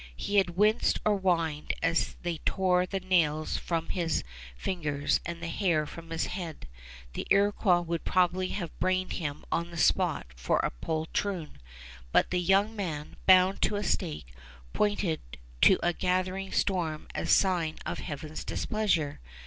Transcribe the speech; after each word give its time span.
Had 0.17 0.25
he 0.25 0.43
winced 0.55 0.99
or 1.05 1.15
whined 1.19 1.75
as 1.83 2.15
they 2.23 2.39
tore 2.39 2.87
the 2.87 3.01
nails 3.01 3.57
from 3.57 3.89
his 3.89 4.23
fingers 4.57 5.19
and 5.27 5.43
the 5.43 5.47
hair 5.47 5.85
from 5.85 6.09
his 6.09 6.25
head, 6.25 6.67
the 7.13 7.27
Iroquois 7.29 7.81
would 7.81 8.03
probably 8.03 8.47
have 8.47 8.75
brained 8.79 9.13
him 9.13 9.45
on 9.51 9.69
the 9.69 9.77
spot 9.77 10.25
for 10.35 10.57
a 10.63 10.71
poltroon; 10.71 11.59
but 12.11 12.31
the 12.31 12.39
young 12.41 12.75
man, 12.75 13.15
bound 13.27 13.61
to 13.61 13.75
a 13.75 13.83
stake, 13.83 14.33
pointed 14.73 15.21
to 15.61 15.77
a 15.83 15.93
gathering 15.93 16.51
storm 16.51 17.07
as 17.13 17.29
sign 17.31 17.75
of 17.85 17.99
Heaven's 17.99 18.43
displeasure. 18.43 19.19